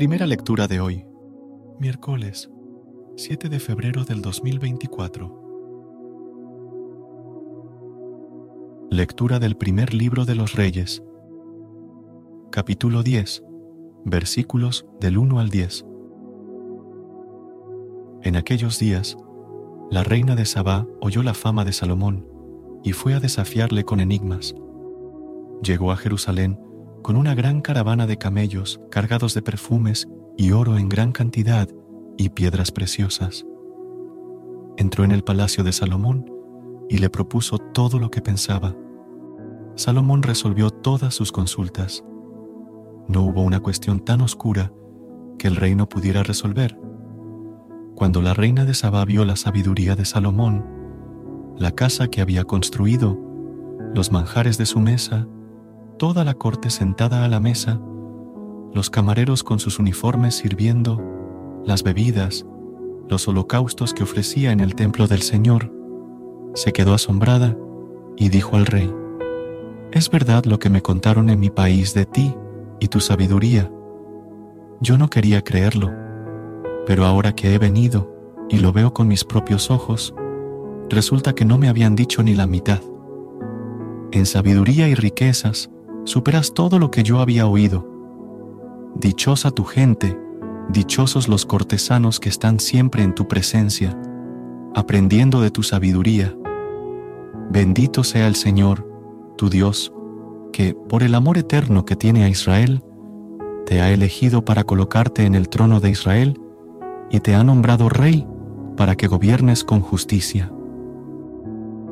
Primera 0.00 0.24
lectura 0.26 0.66
de 0.66 0.80
hoy, 0.80 1.04
miércoles 1.78 2.50
7 3.18 3.50
de 3.50 3.60
febrero 3.60 4.06
del 4.06 4.22
2024. 4.22 5.28
Lectura 8.90 9.38
del 9.38 9.58
primer 9.58 9.92
libro 9.92 10.24
de 10.24 10.36
los 10.36 10.54
Reyes, 10.54 11.02
capítulo 12.50 13.02
10, 13.02 13.44
versículos 14.06 14.86
del 15.00 15.18
1 15.18 15.38
al 15.38 15.50
10. 15.50 15.84
En 18.22 18.36
aquellos 18.36 18.78
días, 18.78 19.18
la 19.90 20.02
reina 20.02 20.34
de 20.34 20.46
Sabá 20.46 20.86
oyó 21.02 21.22
la 21.22 21.34
fama 21.34 21.66
de 21.66 21.74
Salomón 21.74 22.26
y 22.82 22.92
fue 22.92 23.12
a 23.12 23.20
desafiarle 23.20 23.84
con 23.84 24.00
enigmas. 24.00 24.54
Llegó 25.62 25.92
a 25.92 25.96
Jerusalén 25.98 26.58
con 27.02 27.16
una 27.16 27.34
gran 27.34 27.60
caravana 27.60 28.06
de 28.06 28.18
camellos 28.18 28.80
cargados 28.90 29.34
de 29.34 29.42
perfumes 29.42 30.08
y 30.36 30.52
oro 30.52 30.78
en 30.78 30.88
gran 30.88 31.12
cantidad 31.12 31.68
y 32.16 32.30
piedras 32.30 32.70
preciosas. 32.72 33.46
Entró 34.76 35.04
en 35.04 35.12
el 35.12 35.24
palacio 35.24 35.64
de 35.64 35.72
Salomón 35.72 36.30
y 36.88 36.98
le 36.98 37.10
propuso 37.10 37.58
todo 37.58 37.98
lo 37.98 38.10
que 38.10 38.20
pensaba. 38.20 38.74
Salomón 39.76 40.22
resolvió 40.22 40.70
todas 40.70 41.14
sus 41.14 41.32
consultas. 41.32 42.04
No 43.08 43.22
hubo 43.22 43.42
una 43.42 43.60
cuestión 43.60 44.00
tan 44.00 44.20
oscura 44.20 44.72
que 45.38 45.48
el 45.48 45.56
rey 45.56 45.74
no 45.74 45.88
pudiera 45.88 46.22
resolver. 46.22 46.78
Cuando 47.94 48.22
la 48.22 48.34
reina 48.34 48.64
de 48.64 48.74
Sabá 48.74 49.04
vio 49.04 49.24
la 49.24 49.36
sabiduría 49.36 49.96
de 49.96 50.04
Salomón, 50.04 50.64
la 51.56 51.72
casa 51.72 52.08
que 52.08 52.20
había 52.20 52.44
construido, 52.44 53.18
los 53.94 54.12
manjares 54.12 54.58
de 54.58 54.66
su 54.66 54.80
mesa, 54.80 55.26
toda 56.00 56.24
la 56.24 56.32
corte 56.32 56.70
sentada 56.70 57.26
a 57.26 57.28
la 57.28 57.40
mesa, 57.40 57.78
los 58.72 58.88
camareros 58.88 59.44
con 59.44 59.58
sus 59.58 59.78
uniformes 59.78 60.34
sirviendo, 60.34 60.98
las 61.62 61.82
bebidas, 61.82 62.46
los 63.06 63.28
holocaustos 63.28 63.92
que 63.92 64.04
ofrecía 64.04 64.50
en 64.50 64.60
el 64.60 64.74
templo 64.74 65.08
del 65.08 65.20
Señor, 65.20 65.70
se 66.54 66.72
quedó 66.72 66.94
asombrada 66.94 67.54
y 68.16 68.30
dijo 68.30 68.56
al 68.56 68.64
rey, 68.64 68.90
Es 69.92 70.08
verdad 70.08 70.46
lo 70.46 70.58
que 70.58 70.70
me 70.70 70.80
contaron 70.80 71.28
en 71.28 71.38
mi 71.38 71.50
país 71.50 71.92
de 71.92 72.06
ti 72.06 72.34
y 72.80 72.88
tu 72.88 73.00
sabiduría. 73.00 73.70
Yo 74.80 74.96
no 74.96 75.10
quería 75.10 75.44
creerlo, 75.44 75.92
pero 76.86 77.04
ahora 77.04 77.34
que 77.34 77.52
he 77.52 77.58
venido 77.58 78.10
y 78.48 78.56
lo 78.60 78.72
veo 78.72 78.94
con 78.94 79.06
mis 79.06 79.24
propios 79.24 79.70
ojos, 79.70 80.14
resulta 80.88 81.34
que 81.34 81.44
no 81.44 81.58
me 81.58 81.68
habían 81.68 81.94
dicho 81.94 82.22
ni 82.22 82.34
la 82.34 82.46
mitad. 82.46 82.80
En 84.12 84.24
sabiduría 84.24 84.88
y 84.88 84.94
riquezas, 84.94 85.70
superas 86.04 86.54
todo 86.54 86.78
lo 86.78 86.90
que 86.90 87.02
yo 87.02 87.20
había 87.20 87.46
oído. 87.46 87.86
Dichosa 88.94 89.50
tu 89.50 89.64
gente, 89.64 90.18
dichosos 90.68 91.28
los 91.28 91.46
cortesanos 91.46 92.20
que 92.20 92.28
están 92.28 92.60
siempre 92.60 93.02
en 93.02 93.14
tu 93.14 93.28
presencia, 93.28 93.98
aprendiendo 94.74 95.40
de 95.40 95.50
tu 95.50 95.62
sabiduría. 95.62 96.34
Bendito 97.50 98.04
sea 98.04 98.26
el 98.26 98.36
Señor, 98.36 98.86
tu 99.36 99.50
Dios, 99.50 99.92
que, 100.52 100.74
por 100.74 101.02
el 101.02 101.14
amor 101.14 101.38
eterno 101.38 101.84
que 101.84 101.96
tiene 101.96 102.24
a 102.24 102.28
Israel, 102.28 102.82
te 103.66 103.80
ha 103.80 103.90
elegido 103.92 104.44
para 104.44 104.64
colocarte 104.64 105.24
en 105.24 105.34
el 105.34 105.48
trono 105.48 105.80
de 105.80 105.90
Israel 105.90 106.40
y 107.10 107.20
te 107.20 107.34
ha 107.34 107.44
nombrado 107.44 107.88
rey 107.88 108.26
para 108.76 108.96
que 108.96 109.06
gobiernes 109.06 109.64
con 109.64 109.80
justicia. 109.80 110.52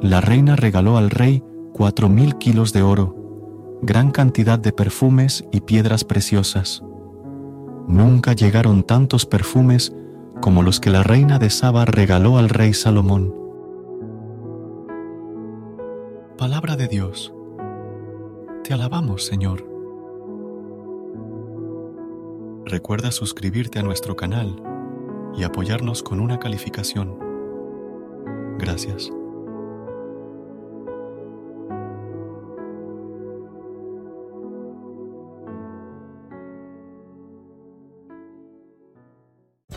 La 0.00 0.20
reina 0.20 0.56
regaló 0.56 0.96
al 0.96 1.10
rey 1.10 1.44
cuatro 1.72 2.08
mil 2.08 2.36
kilos 2.36 2.72
de 2.72 2.82
oro, 2.82 3.19
gran 3.82 4.10
cantidad 4.10 4.58
de 4.58 4.72
perfumes 4.72 5.44
y 5.52 5.62
piedras 5.62 6.04
preciosas. 6.04 6.82
Nunca 7.88 8.34
llegaron 8.34 8.82
tantos 8.82 9.26
perfumes 9.26 9.92
como 10.40 10.62
los 10.62 10.80
que 10.80 10.90
la 10.90 11.02
reina 11.02 11.38
de 11.38 11.50
Saba 11.50 11.84
regaló 11.84 12.38
al 12.38 12.48
rey 12.48 12.72
Salomón. 12.72 13.34
Palabra 16.36 16.76
de 16.76 16.88
Dios. 16.88 17.34
Te 18.64 18.74
alabamos, 18.74 19.26
Señor. 19.26 19.66
Recuerda 22.64 23.10
suscribirte 23.10 23.78
a 23.78 23.82
nuestro 23.82 24.16
canal 24.16 24.62
y 25.36 25.42
apoyarnos 25.42 26.02
con 26.02 26.20
una 26.20 26.38
calificación. 26.38 27.18
Gracias. 28.58 29.10